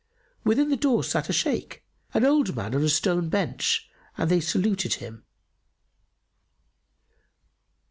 [0.43, 1.83] Within the door sat a Shaykh,
[2.15, 5.25] an old man on a stone bench and they saluted him.